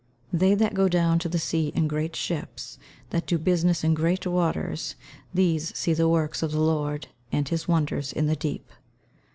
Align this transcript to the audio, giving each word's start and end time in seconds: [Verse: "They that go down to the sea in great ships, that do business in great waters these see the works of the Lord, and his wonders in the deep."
[Verse: 0.33 0.39
"They 0.39 0.55
that 0.55 0.73
go 0.73 0.89
down 0.89 1.19
to 1.19 1.29
the 1.29 1.37
sea 1.37 1.71
in 1.75 1.87
great 1.87 2.15
ships, 2.15 2.79
that 3.11 3.27
do 3.27 3.37
business 3.37 3.83
in 3.83 3.93
great 3.93 4.25
waters 4.25 4.95
these 5.31 5.77
see 5.77 5.93
the 5.93 6.09
works 6.09 6.41
of 6.41 6.51
the 6.51 6.59
Lord, 6.59 7.09
and 7.31 7.47
his 7.47 7.67
wonders 7.67 8.11
in 8.11 8.25
the 8.25 8.35
deep." 8.35 8.71